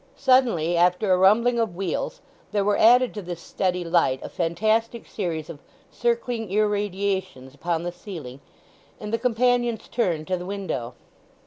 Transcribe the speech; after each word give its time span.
Suddenly, 0.15 0.75
after 0.77 1.13
a 1.13 1.17
rumbling 1.19 1.59
of 1.59 1.75
wheels, 1.75 2.21
there 2.51 2.63
were 2.63 2.75
added 2.75 3.13
to 3.13 3.21
this 3.21 3.39
steady 3.39 3.83
light 3.83 4.19
a 4.23 4.29
fantastic 4.29 5.05
series 5.07 5.47
of 5.47 5.59
circling 5.91 6.49
irradiations 6.49 7.53
upon 7.53 7.83
the 7.83 7.91
ceiling, 7.91 8.41
and 8.99 9.13
the 9.13 9.19
companions 9.19 9.87
turned 9.87 10.25
to 10.25 10.37
the 10.37 10.45
window. 10.47 10.95